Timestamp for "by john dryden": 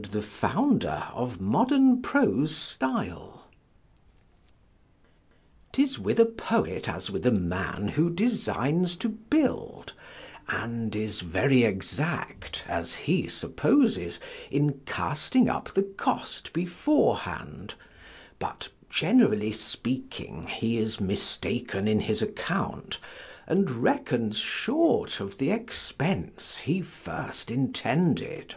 1.96-3.12